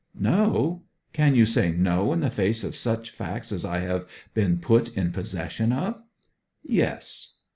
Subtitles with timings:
[0.19, 0.81] 'No?
[1.13, 4.89] Can you say no in the face of such facts as I have been put
[4.97, 6.01] in possession of?'
[6.63, 7.35] 'Yes.'